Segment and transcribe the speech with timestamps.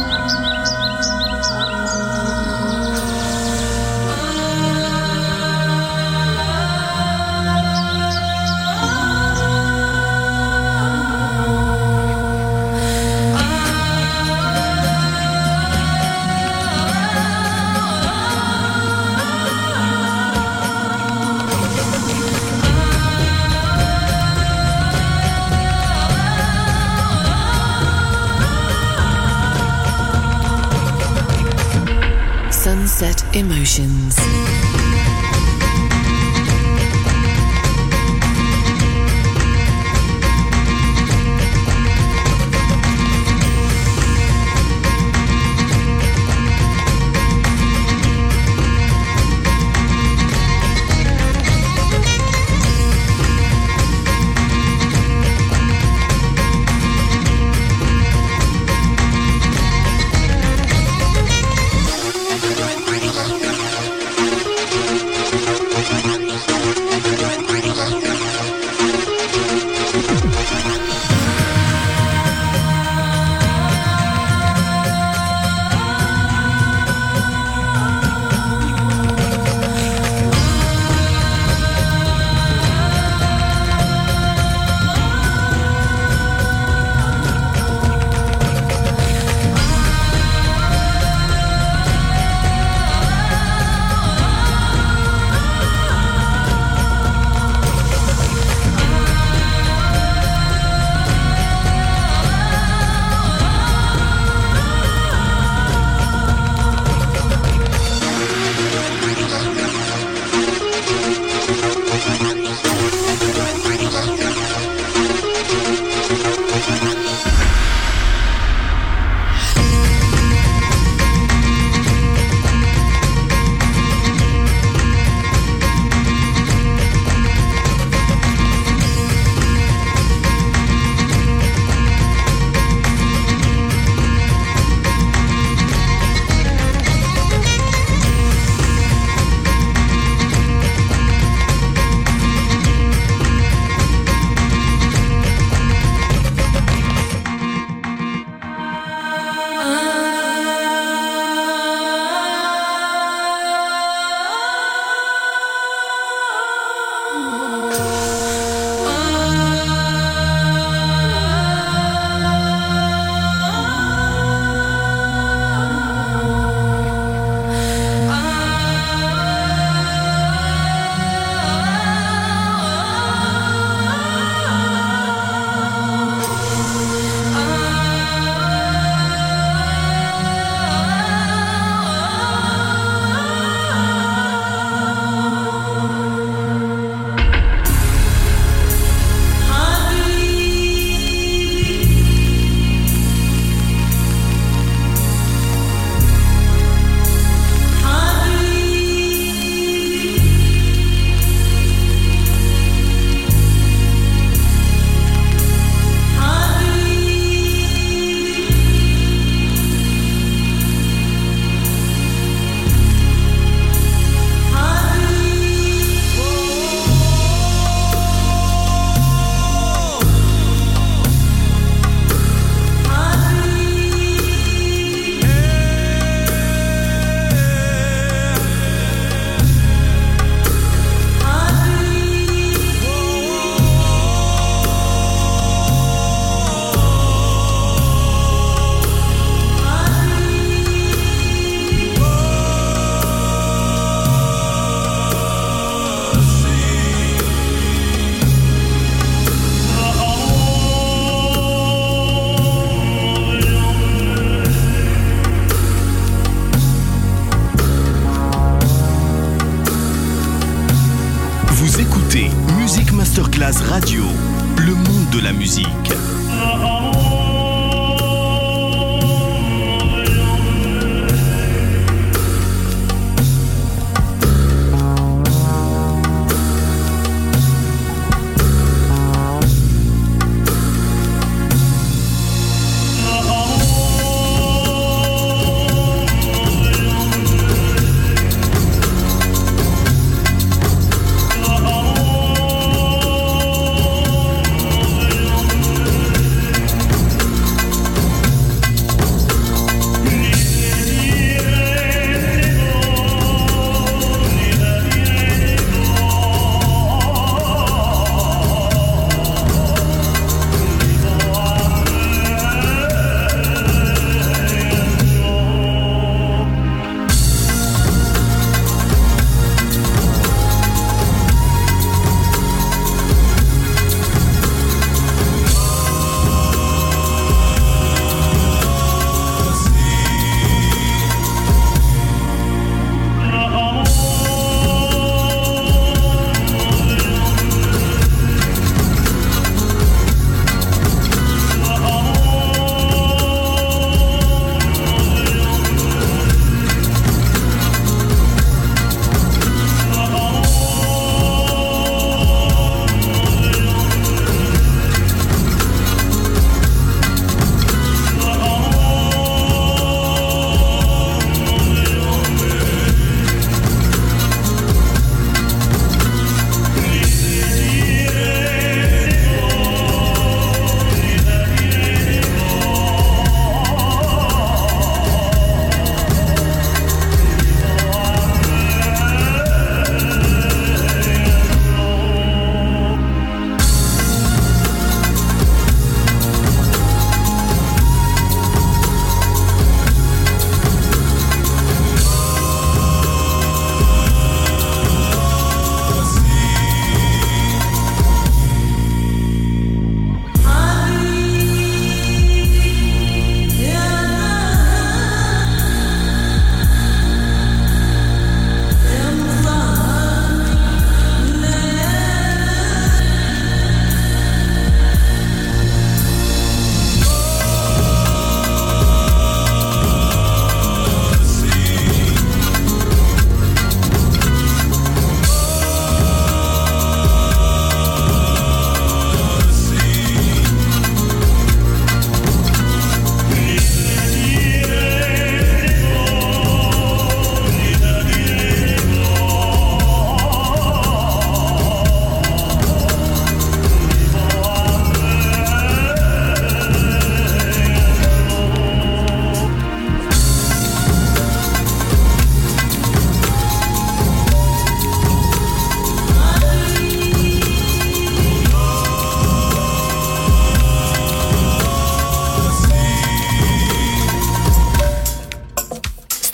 [0.00, 0.39] Emotions.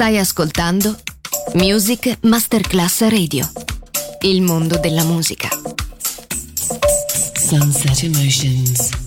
[0.06, 0.96] Stai ascoltando
[1.54, 3.50] Music Masterclass Radio.
[4.20, 5.48] Il mondo della musica.
[7.34, 9.05] Sunset Emotions.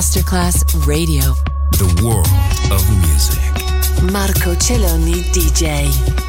[0.00, 1.34] Masterclass Radio.
[1.72, 4.10] The world of music.
[4.10, 6.19] Marco Celloni DJ.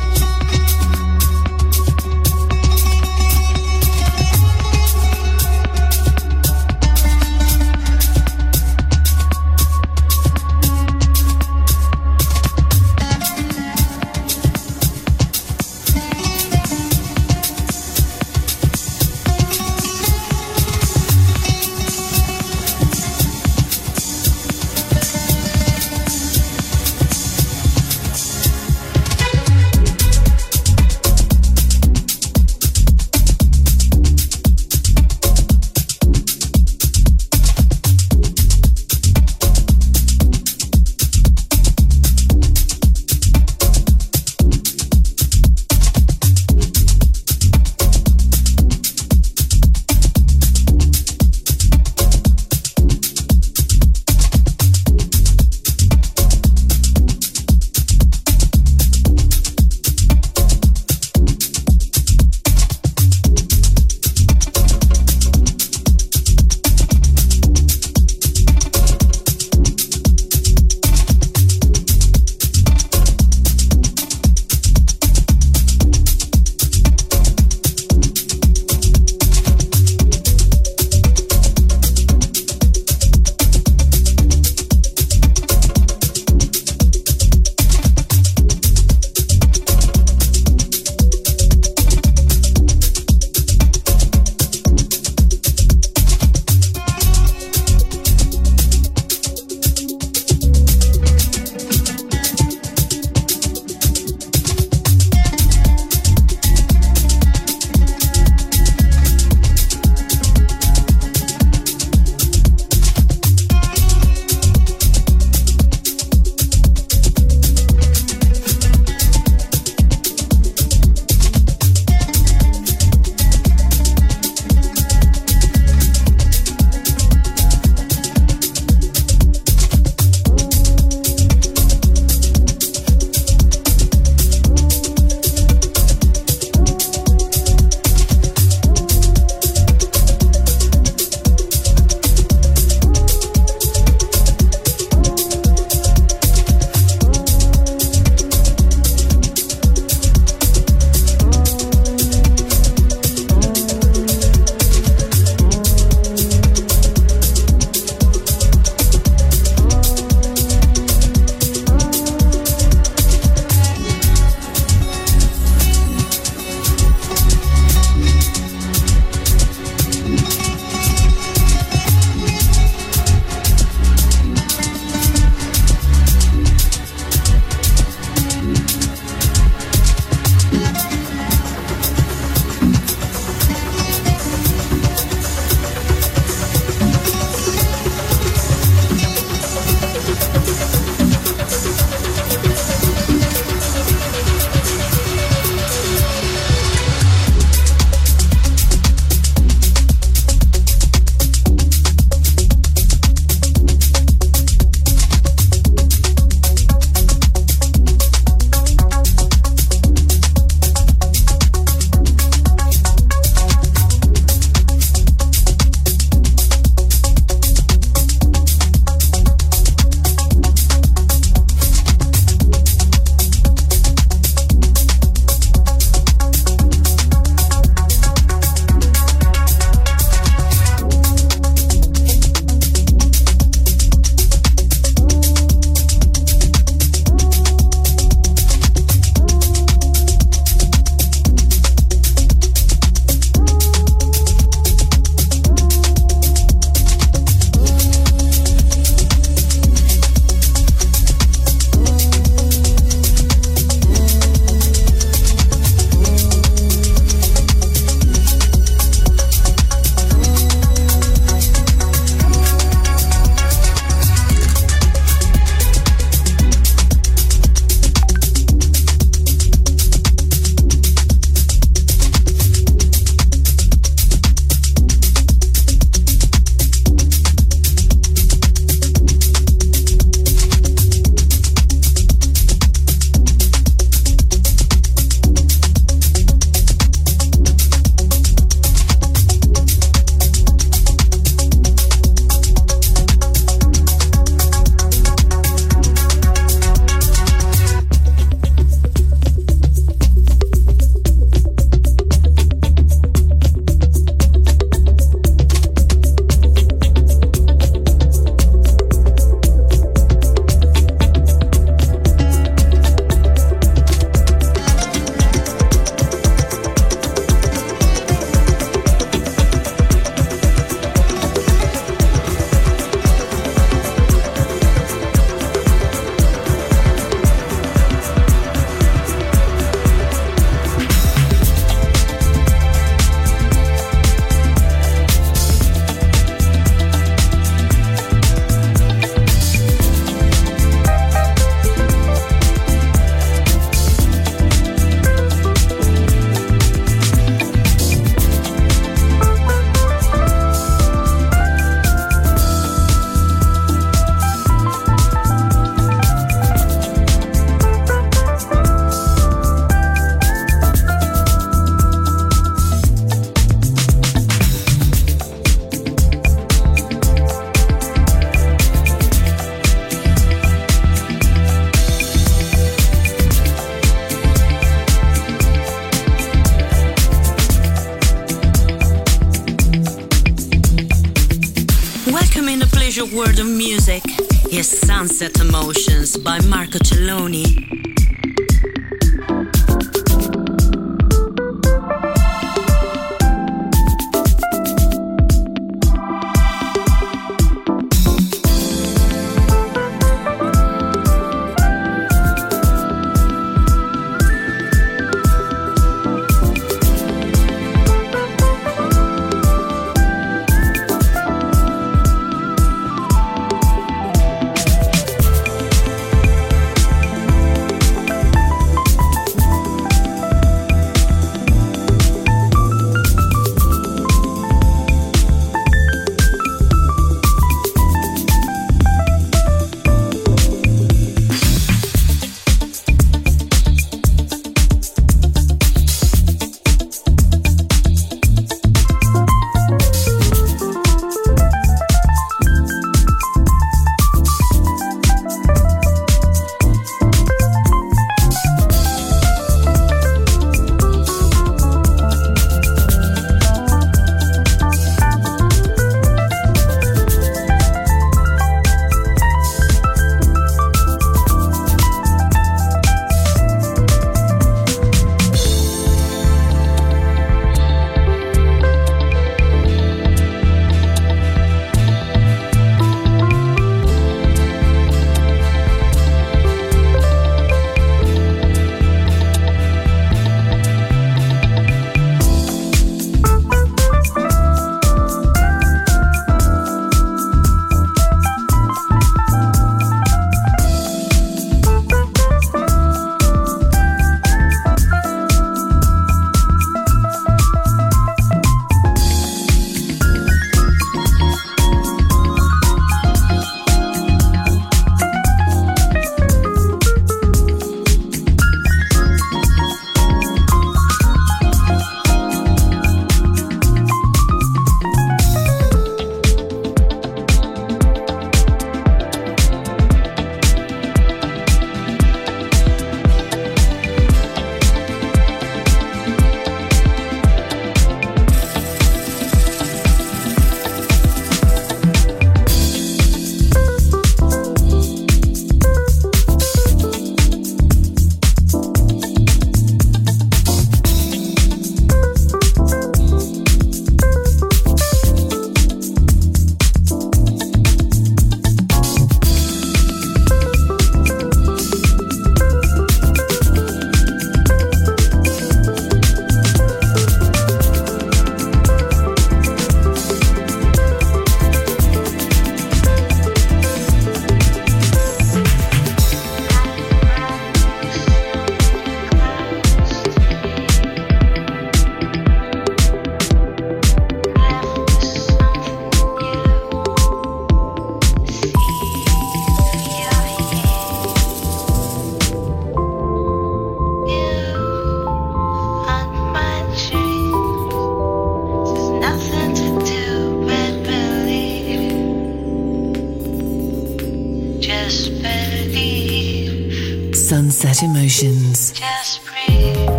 [385.22, 387.51] Sunset Emotions by Marco Celloni.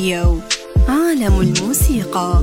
[0.00, 0.40] راديو
[0.88, 2.42] عالم الموسيقى.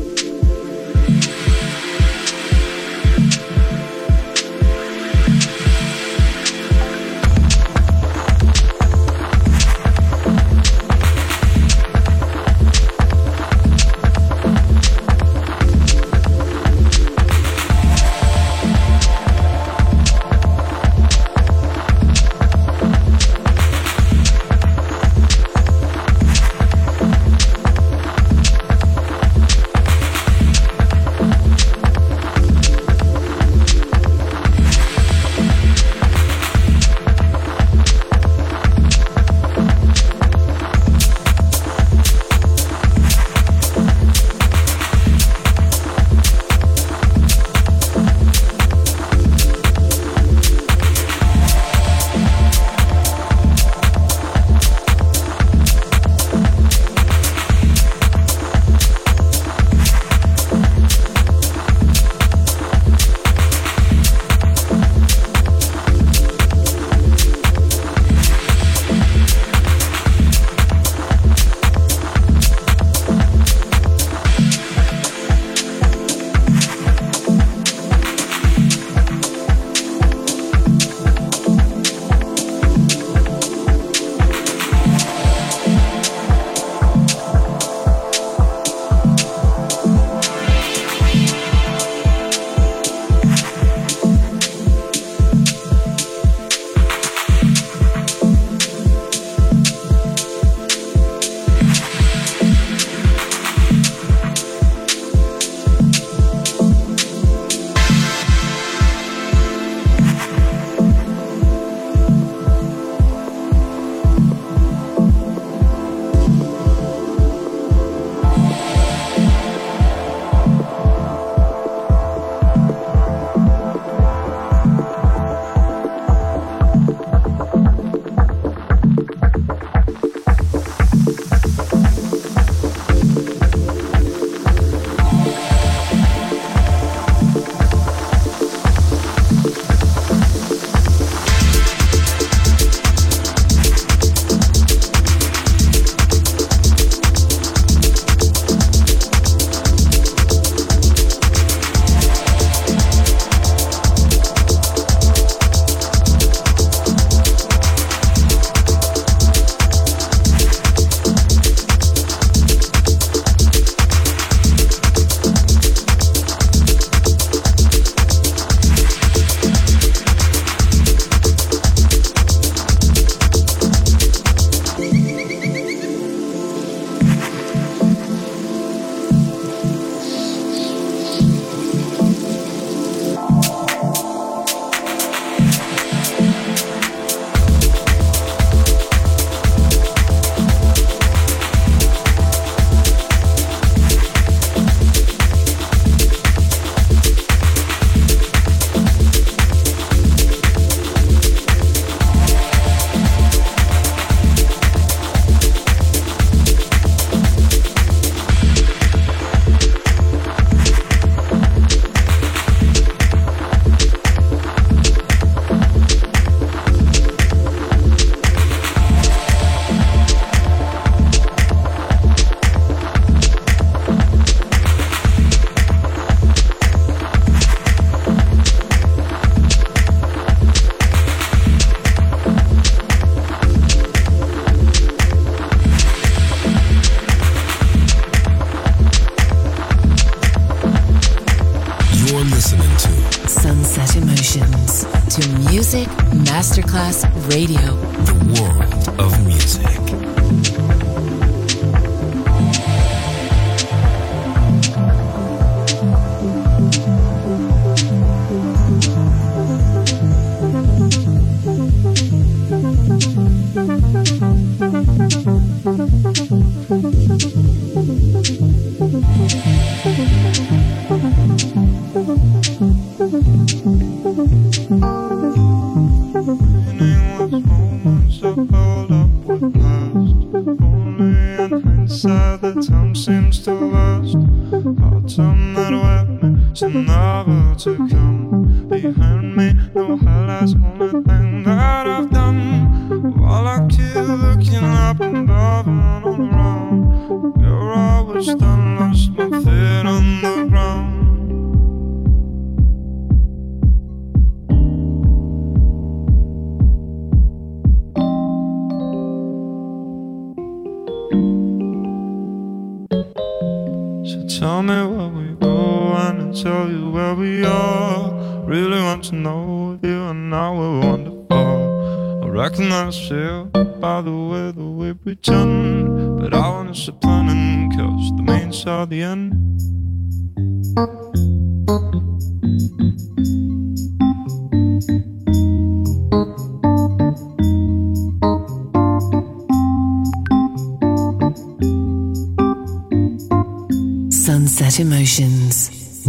[344.09, 346.05] Sunset Emotions.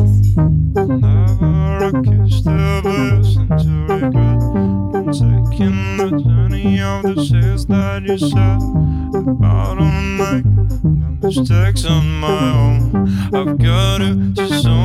[0.77, 1.93] Never a
[3.59, 4.43] to regret.
[4.95, 7.15] I'm taking the journey of the
[7.67, 8.17] that you.
[9.31, 9.79] About
[11.23, 13.09] mistakes on my own.
[13.35, 14.78] I've got it so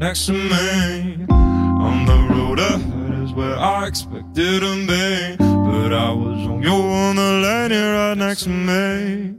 [0.00, 1.26] next to me.
[1.28, 6.72] On the road ahead is where I expected to be, but I was on your
[6.72, 9.36] on the lane right next to me.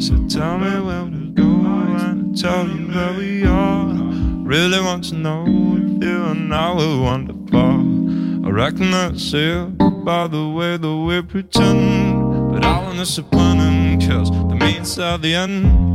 [0.00, 3.86] So tell me where to go and tell you where we are.
[4.44, 8.46] Really want to know if you and I were wonderful.
[8.46, 14.30] I reckon that's it by the way that we pretend, but I want discipline cause
[14.30, 15.85] the means are the end.